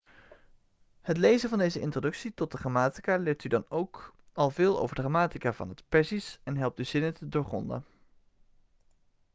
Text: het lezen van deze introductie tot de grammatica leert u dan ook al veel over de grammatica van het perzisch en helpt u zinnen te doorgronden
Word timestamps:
het 1.01 1.17
lezen 1.17 1.49
van 1.49 1.57
deze 1.57 1.79
introductie 1.79 2.33
tot 2.33 2.51
de 2.51 2.57
grammatica 2.57 3.17
leert 3.17 3.43
u 3.43 3.49
dan 3.49 3.65
ook 3.69 4.13
al 4.33 4.49
veel 4.49 4.79
over 4.79 4.95
de 4.95 5.01
grammatica 5.01 5.53
van 5.53 5.69
het 5.69 5.83
perzisch 5.89 6.39
en 6.43 6.57
helpt 6.57 6.79
u 6.79 6.83
zinnen 6.83 7.13
te 7.13 7.29
doorgronden 7.29 7.85